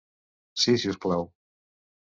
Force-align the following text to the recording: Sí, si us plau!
Sí, 0.63 0.75
si 0.85 0.91
us 0.95 0.99
plau! 1.07 1.31